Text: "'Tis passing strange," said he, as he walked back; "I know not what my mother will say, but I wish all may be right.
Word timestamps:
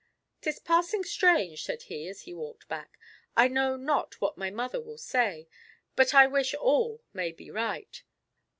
"'Tis 0.41 0.57
passing 0.57 1.03
strange," 1.03 1.63
said 1.63 1.83
he, 1.83 2.07
as 2.07 2.21
he 2.21 2.33
walked 2.33 2.67
back; 2.67 2.97
"I 3.37 3.47
know 3.47 3.75
not 3.75 4.19
what 4.19 4.35
my 4.35 4.49
mother 4.49 4.81
will 4.81 4.97
say, 4.97 5.47
but 5.95 6.11
I 6.15 6.25
wish 6.25 6.55
all 6.55 7.03
may 7.13 7.31
be 7.31 7.51
right. 7.51 8.01